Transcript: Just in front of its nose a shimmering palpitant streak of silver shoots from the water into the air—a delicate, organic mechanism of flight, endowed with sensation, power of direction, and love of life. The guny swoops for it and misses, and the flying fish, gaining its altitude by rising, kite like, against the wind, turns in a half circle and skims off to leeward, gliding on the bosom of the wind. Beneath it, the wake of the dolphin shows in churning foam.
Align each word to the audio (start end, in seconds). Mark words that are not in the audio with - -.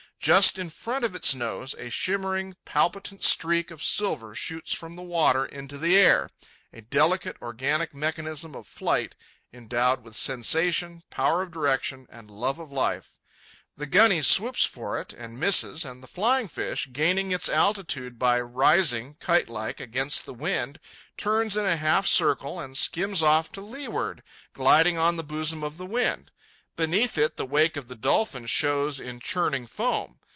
Just 0.23 0.59
in 0.59 0.69
front 0.69 1.03
of 1.03 1.15
its 1.15 1.33
nose 1.33 1.73
a 1.79 1.89
shimmering 1.89 2.55
palpitant 2.63 3.23
streak 3.23 3.71
of 3.71 3.81
silver 3.83 4.35
shoots 4.35 4.71
from 4.71 4.95
the 4.95 5.01
water 5.01 5.43
into 5.47 5.79
the 5.79 5.97
air—a 5.97 6.81
delicate, 6.81 7.37
organic 7.41 7.95
mechanism 7.95 8.53
of 8.53 8.67
flight, 8.67 9.15
endowed 9.51 10.03
with 10.03 10.15
sensation, 10.15 11.01
power 11.09 11.41
of 11.41 11.49
direction, 11.49 12.05
and 12.11 12.29
love 12.29 12.59
of 12.59 12.71
life. 12.71 13.17
The 13.75 13.87
guny 13.87 14.23
swoops 14.23 14.63
for 14.63 15.01
it 15.01 15.11
and 15.11 15.39
misses, 15.39 15.83
and 15.83 16.03
the 16.03 16.07
flying 16.07 16.47
fish, 16.47 16.89
gaining 16.91 17.31
its 17.31 17.49
altitude 17.49 18.19
by 18.19 18.39
rising, 18.41 19.15
kite 19.19 19.49
like, 19.49 19.79
against 19.79 20.27
the 20.27 20.35
wind, 20.35 20.79
turns 21.17 21.57
in 21.57 21.65
a 21.65 21.77
half 21.77 22.05
circle 22.05 22.59
and 22.59 22.77
skims 22.77 23.23
off 23.23 23.51
to 23.53 23.61
leeward, 23.61 24.21
gliding 24.53 24.99
on 24.99 25.15
the 25.15 25.23
bosom 25.23 25.63
of 25.63 25.77
the 25.77 25.85
wind. 25.87 26.29
Beneath 26.77 27.17
it, 27.17 27.35
the 27.35 27.45
wake 27.45 27.75
of 27.77 27.89
the 27.89 27.95
dolphin 27.97 28.45
shows 28.45 28.99
in 28.99 29.19
churning 29.19 29.67
foam. 29.67 30.19